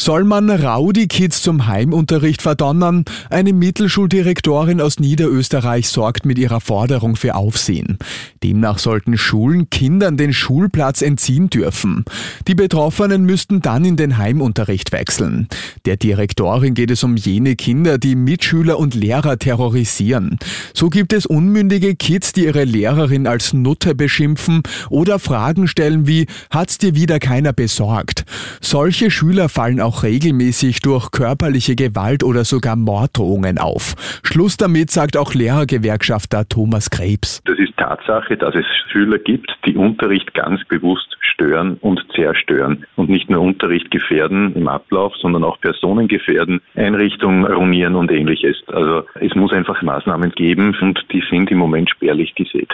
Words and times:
Soll 0.00 0.22
man 0.22 0.48
Rowdy-Kids 0.48 1.42
zum 1.42 1.66
Heimunterricht 1.66 2.40
verdonnern? 2.40 3.04
Eine 3.30 3.52
Mittelschuldirektorin 3.52 4.80
aus 4.80 5.00
Niederösterreich 5.00 5.88
sorgt 5.88 6.24
mit 6.24 6.38
ihrer 6.38 6.60
Forderung 6.60 7.16
für 7.16 7.34
Aufsehen. 7.34 7.98
Demnach 8.44 8.78
sollten 8.78 9.18
Schulen 9.18 9.70
Kindern 9.70 10.16
den 10.16 10.32
Schulplatz 10.32 11.02
entziehen 11.02 11.50
dürfen. 11.50 12.04
Die 12.46 12.54
Betroffenen 12.54 13.24
müssten 13.24 13.60
dann 13.60 13.84
in 13.84 13.96
den 13.96 14.18
Heimunterricht 14.18 14.92
wechseln. 14.92 15.48
Der 15.84 15.96
Direktorin 15.96 16.74
geht 16.74 16.92
es 16.92 17.02
um 17.02 17.16
jene 17.16 17.56
Kinder, 17.56 17.98
die 17.98 18.14
Mitschüler 18.14 18.78
und 18.78 18.94
Lehrer 18.94 19.36
terrorisieren. 19.36 20.38
So 20.74 20.90
gibt 20.90 21.12
es 21.12 21.26
unmündige 21.26 21.96
Kids, 21.96 22.32
die 22.32 22.44
ihre 22.44 22.62
Lehrerin 22.62 23.26
als 23.26 23.52
Nutte 23.52 23.96
beschimpfen 23.96 24.62
oder 24.90 25.18
Fragen 25.18 25.66
stellen 25.66 26.06
wie, 26.06 26.26
hat's 26.50 26.78
dir 26.78 26.94
wieder 26.94 27.18
keiner 27.18 27.52
besorgt? 27.52 28.24
Solche 28.60 29.10
Schüler 29.10 29.48
fallen 29.48 29.80
auch 29.88 30.02
regelmäßig 30.02 30.80
durch 30.80 31.10
körperliche 31.10 31.74
Gewalt 31.74 32.22
oder 32.22 32.44
sogar 32.44 32.76
Morddrohungen 32.76 33.56
auf. 33.56 33.94
Schluss 34.22 34.58
damit 34.58 34.90
sagt 34.90 35.16
auch 35.16 35.32
Lehrergewerkschafter 35.32 36.46
Thomas 36.46 36.90
Krebs. 36.90 37.40
Das 37.46 37.58
ist 37.58 37.74
Tatsache, 37.78 38.36
dass 38.36 38.54
es 38.54 38.66
Schüler 38.92 39.18
gibt, 39.18 39.50
die 39.64 39.76
Unterricht 39.76 40.34
ganz 40.34 40.62
bewusst 40.64 41.16
stören 41.20 41.78
und 41.80 42.04
zerstören 42.14 42.84
und 42.96 43.08
nicht 43.08 43.30
nur 43.30 43.40
Unterricht 43.40 43.90
gefährden 43.90 44.54
im 44.54 44.68
Ablauf, 44.68 45.14
sondern 45.16 45.42
auch 45.42 45.58
Personen 45.60 46.06
gefährden, 46.06 46.60
Einrichtungen 46.74 47.46
ruinieren 47.46 47.94
und 47.94 48.12
ähnliches. 48.12 48.56
Also 48.66 49.04
es 49.14 49.34
muss 49.34 49.52
einfach 49.52 49.80
Maßnahmen 49.80 50.32
geben 50.32 50.76
und 50.82 51.02
die 51.12 51.22
sind 51.30 51.50
im 51.50 51.58
Moment 51.58 51.88
spärlich 51.88 52.34
gesät. 52.34 52.68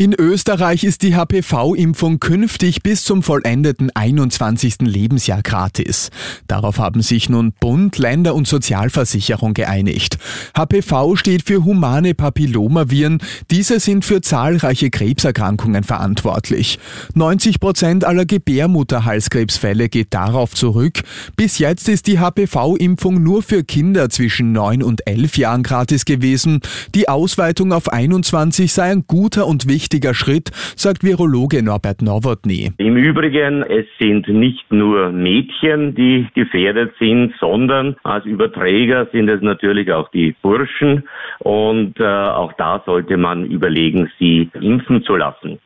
In 0.00 0.14
Österreich 0.14 0.84
ist 0.84 1.02
die 1.02 1.16
HPV-Impfung 1.16 2.20
künftig 2.20 2.84
bis 2.84 3.02
zum 3.02 3.24
vollendeten 3.24 3.90
21. 3.92 4.82
Lebensjahr 4.82 5.42
gratis. 5.42 6.10
Darauf 6.46 6.78
haben 6.78 7.02
sich 7.02 7.28
nun 7.28 7.52
Bund, 7.58 7.98
Länder 7.98 8.36
und 8.36 8.46
Sozialversicherung 8.46 9.54
geeinigt. 9.54 10.18
HPV 10.56 11.16
steht 11.16 11.42
für 11.42 11.64
humane 11.64 12.14
Papillomaviren. 12.14 13.18
Diese 13.50 13.80
sind 13.80 14.04
für 14.04 14.20
zahlreiche 14.20 14.90
Krebserkrankungen 14.90 15.82
verantwortlich. 15.82 16.78
90 17.14 17.58
Prozent 17.58 18.04
aller 18.04 18.24
Gebärmutterhalskrebsfälle 18.24 19.88
geht 19.88 20.14
darauf 20.14 20.54
zurück. 20.54 21.00
Bis 21.34 21.58
jetzt 21.58 21.88
ist 21.88 22.06
die 22.06 22.20
HPV-Impfung 22.20 23.20
nur 23.20 23.42
für 23.42 23.64
Kinder 23.64 24.10
zwischen 24.10 24.52
9 24.52 24.84
und 24.84 25.08
11 25.08 25.38
Jahren 25.38 25.64
gratis 25.64 26.04
gewesen. 26.04 26.60
Die 26.94 27.08
Ausweitung 27.08 27.72
auf 27.72 27.92
21 27.92 28.72
sei 28.72 28.92
ein 28.92 29.02
guter 29.08 29.48
und 29.48 29.66
wichtiger 29.66 29.87
wichtiger 29.88 30.12
Schritt, 30.12 30.50
sagt 30.76 31.02
Virologe 31.02 31.62
Norbert 31.62 32.02
Nowotny. 32.02 32.72
Im 32.76 32.96
Übrigen, 32.98 33.62
es 33.62 33.86
sind 33.98 34.28
nicht 34.28 34.70
nur 34.70 35.10
Mädchen, 35.12 35.94
die 35.94 36.26
gefährdet 36.34 36.92
sind, 36.98 37.32
sondern 37.40 37.96
als 38.02 38.26
Überträger 38.26 39.08
sind 39.12 39.30
es 39.30 39.40
natürlich 39.40 39.90
auch 39.90 40.10
die 40.10 40.36
Burschen. 40.42 41.08
Und 41.38 41.98
äh, 42.00 42.04
auch 42.04 42.52
da 42.58 42.82
sollte 42.84 43.16
man 43.16 43.46
überlegen, 43.46 44.10
sie 44.18 44.50
impfen 44.60 45.02
zu 45.04 45.16
lassen. 45.16 45.58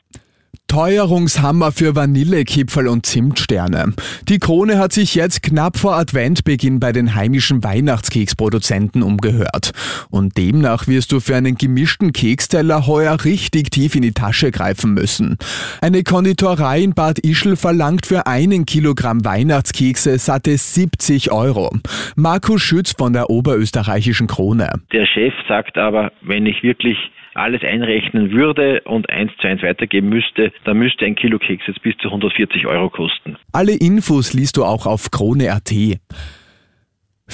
Teuerungshammer 0.73 1.71
für 1.71 1.95
Vanillekipferl 1.97 2.89
und 2.89 3.05
Zimtsterne. 3.05 3.93
Die 4.31 4.39
Krone 4.39 4.79
hat 4.79 4.95
sich 4.95 5.15
jetzt 5.15 5.43
knapp 5.43 5.77
vor 5.77 5.97
Adventbeginn 5.97 6.81
bei 6.81 6.93
den 6.93 7.15
heimischen 7.15 7.63
Weihnachtskeksproduzenten 7.63 9.03
umgehört. 9.03 9.73
Und 10.09 10.39
demnach 10.39 10.89
wirst 10.89 11.13
du 11.13 11.21
für 11.21 11.37
einen 11.37 11.57
gemischten 11.57 12.15
Keksteller 12.15 12.87
heuer 12.87 13.23
richtig 13.23 13.71
tief 13.71 13.97
in 13.97 14.01
die 14.01 14.15
Tasche 14.15 14.51
greifen 14.51 14.95
müssen. 14.95 15.37
Eine 15.83 16.05
Konditorei 16.05 16.81
in 16.81 16.95
Bad 16.95 17.19
Ischl 17.19 17.57
verlangt 17.57 18.07
für 18.07 18.27
einen 18.27 18.65
Kilogramm 18.65 19.27
Weihnachtskekse 19.27 20.17
satte 20.17 20.57
70 20.57 21.33
Euro. 21.33 21.77
Markus 22.17 22.63
Schütz 22.63 22.95
von 22.97 23.13
der 23.13 23.29
oberösterreichischen 23.29 24.27
Krone. 24.27 24.73
Der 24.91 25.05
Chef 25.05 25.35
sagt 25.47 25.77
aber, 25.77 26.13
wenn 26.23 26.47
ich 26.47 26.63
wirklich 26.63 26.97
alles 27.35 27.63
einrechnen 27.63 28.33
würde 28.33 28.83
und 28.85 29.09
eins 29.11 29.33
zu 29.41 29.47
eins 29.47 29.63
weitergeben 29.63 30.09
müsste, 30.09 30.53
dann 30.65 30.79
müsste 30.79 31.05
ein 31.05 31.15
Kilo 31.15 31.39
Keks 31.39 31.65
jetzt 31.67 31.83
bis 31.83 31.97
zu 31.99 32.09
140 32.09 32.67
Euro 32.67 32.91
kosten. 32.91 33.37
Alle 33.53 33.75
Infos 33.75 34.33
liest 34.33 34.57
du 34.57 34.65
auch 34.65 34.87
auf 34.87 35.11
krone.at. 35.11 35.73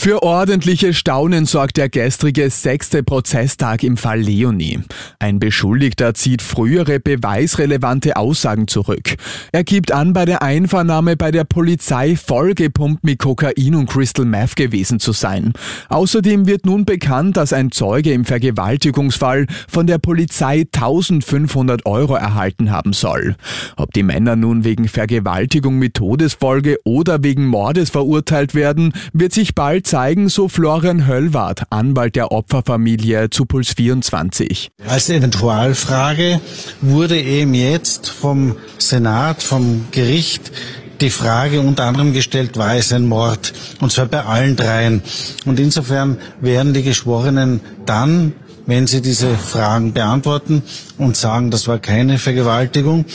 Für 0.01 0.23
ordentliche 0.23 0.95
Staunen 0.95 1.45
sorgt 1.45 1.77
der 1.77 1.89
gestrige 1.89 2.51
sechste 2.51 3.03
Prozesstag 3.03 3.83
im 3.83 3.97
Fall 3.97 4.21
Leonie. 4.21 4.79
Ein 5.19 5.41
Beschuldigter 5.41 6.15
zieht 6.15 6.41
frühere 6.41 7.01
beweisrelevante 7.01 8.17
Aussagen 8.17 8.69
zurück. 8.69 9.17
Er 9.51 9.65
gibt 9.65 9.91
an, 9.91 10.13
bei 10.13 10.25
der 10.25 10.41
Einvernahme 10.41 11.17
bei 11.17 11.33
der 11.33 11.43
Polizei 11.43 12.15
vollgepumpt 12.15 13.03
mit 13.03 13.19
Kokain 13.19 13.75
und 13.75 13.91
Crystal 13.91 14.25
Meth 14.25 14.55
gewesen 14.55 15.01
zu 15.01 15.11
sein. 15.11 15.53
Außerdem 15.89 16.47
wird 16.47 16.65
nun 16.65 16.85
bekannt, 16.85 17.37
dass 17.37 17.53
ein 17.53 17.73
Zeuge 17.73 18.13
im 18.13 18.25
Vergewaltigungsfall 18.25 19.47
von 19.67 19.89
der 19.89 19.99
Polizei 19.99 20.65
1500 20.73 21.87
Euro 21.87 22.15
erhalten 22.15 22.71
haben 22.71 22.93
soll. 22.93 23.35
Ob 23.77 23.93
die 23.95 24.05
Männer 24.05 24.37
nun 24.37 24.63
wegen 24.63 24.87
Vergewaltigung 24.87 25.77
mit 25.77 25.95
Todesfolge 25.95 26.79
oder 26.85 27.25
wegen 27.25 27.47
Mordes 27.49 27.91
verurteilt 27.91 28.55
werden, 28.55 28.93
wird 29.13 29.33
sich 29.33 29.57
bald 29.57 29.88
zeigen, 29.89 30.29
so 30.29 30.49
Florian 30.49 31.07
Höllwart, 31.07 31.63
Anwalt 31.71 32.15
der 32.15 32.31
Opferfamilie 32.31 33.31
zu 33.31 33.47
Puls 33.47 33.73
24. 33.73 34.69
Als 34.87 35.09
Eventualfrage 35.09 36.43
wurde 36.83 37.19
eben 37.19 37.55
jetzt 37.55 38.11
vom 38.11 38.57
Senat, 38.77 39.43
vom 39.43 39.87
Gericht 39.91 40.53
die 41.01 41.09
Frage 41.09 41.61
unter 41.61 41.85
anderem 41.85 42.13
gestellt, 42.13 42.59
war 42.59 42.77
es 42.77 42.93
ein 42.93 43.07
Mord? 43.07 43.55
Und 43.81 43.91
zwar 43.91 44.07
bei 44.07 44.23
allen 44.25 44.57
dreien. 44.57 45.03
Und 45.47 45.59
insofern 45.59 46.19
werden 46.43 46.75
die 46.75 46.83
Geschworenen 46.83 47.61
dann 47.87 48.35
wenn 48.67 48.87
Sie 48.87 49.01
diese 49.01 49.35
Fragen 49.35 49.95
beantworten 49.95 50.63
und 50.99 51.17
sagen, 51.17 51.51
das 51.51 51.67
war 51.69 51.79
keine 51.79 52.19
Vergewaltigung 52.19 53.07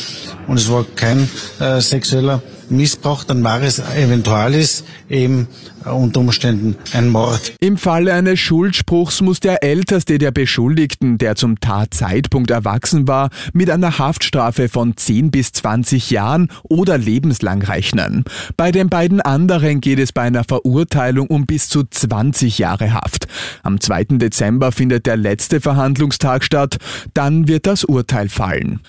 und 0.48 0.58
es 0.58 0.68
war 0.72 0.84
kein 0.96 1.30
äh, 1.60 1.80
sexueller 1.80 2.42
Missbrauch, 2.69 3.24
dann 3.24 3.44
war 3.44 3.62
es 3.62 3.79
eventualis 3.79 4.84
eben 5.09 5.47
unter 5.85 6.22
Umständen 6.22 6.75
ein 6.94 7.09
Mord. 7.09 7.53
Im 7.59 7.78
Falle 7.78 8.13
eines 8.13 8.40
Schuldspruchs 8.40 9.22
muss 9.22 9.40
der 9.40 9.63
Älteste 9.63 10.18
der 10.18 10.31
Beschuldigten, 10.31 11.18
der 11.18 11.35
zum 11.35 11.59
Tatzeitpunkt 11.59 12.51
erwachsen 12.51 13.07
war, 13.07 13.29
mit 13.53 13.69
einer 13.69 14.00
Haftstrafe 14.00 14.69
von 14.69 14.96
10 14.96 15.31
bis 15.31 15.51
20 15.51 16.09
Jahren 16.09 16.50
oder 16.63 16.97
lebenslang 16.97 17.62
rechnen. 17.62 18.24
Bei 18.57 18.72
den 18.72 18.90
beiden 18.90 19.22
anderen 19.22 19.81
geht 19.81 20.00
es 20.00 20.12
bei 20.12 20.22
einer 20.22 20.44
Verurteilung 20.44 21.28
um 21.28 21.45
bis 21.45 21.69
zu 21.69 21.84
20 21.84 22.57
Jahre 22.57 22.94
Haft. 22.94 23.28
Am 23.63 23.80
2. 23.80 24.06
Dezember 24.18 24.72
findet 24.72 25.06
der 25.06 25.18
letzte 25.18 25.62
Verhandlungstag 25.62 26.44
statt, 26.44 26.78
dann 27.13 27.47
wird 27.47 27.66
das 27.66 27.84
Urteil 27.84 28.30
fallen. 28.30 28.80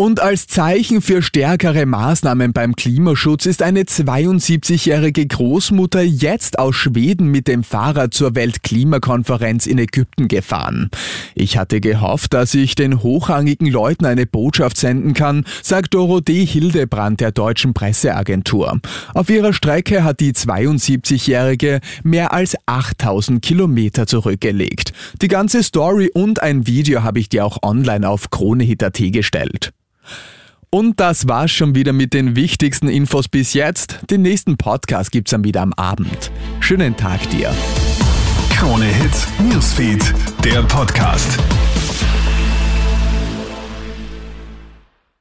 Und 0.00 0.20
als 0.20 0.46
Zeichen 0.46 1.02
für 1.02 1.20
stärkere 1.20 1.84
Maßnahmen 1.84 2.54
beim 2.54 2.74
Klimaschutz 2.74 3.44
ist 3.44 3.60
eine 3.60 3.82
72-jährige 3.82 5.26
Großmutter 5.26 6.00
jetzt 6.00 6.58
aus 6.58 6.74
Schweden 6.74 7.26
mit 7.26 7.46
dem 7.46 7.62
Fahrrad 7.62 8.14
zur 8.14 8.34
Weltklimakonferenz 8.34 9.66
in 9.66 9.76
Ägypten 9.76 10.28
gefahren. 10.28 10.88
Ich 11.34 11.58
hatte 11.58 11.82
gehofft, 11.82 12.32
dass 12.32 12.54
ich 12.54 12.76
den 12.76 13.02
hochrangigen 13.02 13.66
Leuten 13.66 14.06
eine 14.06 14.24
Botschaft 14.24 14.78
senden 14.78 15.12
kann, 15.12 15.44
sagt 15.62 15.92
Dorothee 15.92 16.46
Hildebrand 16.46 17.20
der 17.20 17.32
deutschen 17.32 17.74
Presseagentur. 17.74 18.80
Auf 19.12 19.28
ihrer 19.28 19.52
Strecke 19.52 20.02
hat 20.02 20.20
die 20.20 20.32
72-jährige 20.32 21.80
mehr 22.04 22.32
als 22.32 22.56
8000 22.64 23.42
Kilometer 23.42 24.06
zurückgelegt. 24.06 24.94
Die 25.20 25.28
ganze 25.28 25.62
Story 25.62 26.10
und 26.14 26.40
ein 26.42 26.66
Video 26.66 27.02
habe 27.02 27.20
ich 27.20 27.28
dir 27.28 27.44
auch 27.44 27.58
online 27.62 28.08
auf 28.08 28.30
KroneHit.at 28.30 28.98
gestellt. 29.12 29.74
Und 30.70 31.00
das 31.00 31.26
war's 31.26 31.50
schon 31.50 31.74
wieder 31.74 31.92
mit 31.92 32.14
den 32.14 32.36
wichtigsten 32.36 32.88
Infos 32.88 33.28
bis 33.28 33.54
jetzt. 33.54 33.98
Den 34.10 34.22
nächsten 34.22 34.56
Podcast 34.56 35.10
gibt's 35.10 35.32
dann 35.32 35.42
wieder 35.42 35.62
am 35.62 35.72
Abend. 35.72 36.30
Schönen 36.60 36.96
Tag 36.96 37.28
dir. 37.30 37.52
Krone 38.50 38.84
Hits, 38.84 39.26
Newsfeed, 39.40 40.14
der 40.44 40.62
Podcast. 40.62 41.38